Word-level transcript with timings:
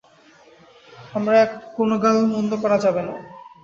আমরা 1.13 1.35
এক 1.43 1.51
কোনো 1.77 1.95
গাল-মন্দ 2.03 2.51
করা 2.63 2.77
যাবে 2.77 3.01
না। 3.07 3.15